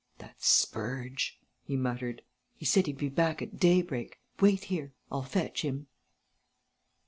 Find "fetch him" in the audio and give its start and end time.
5.21-5.85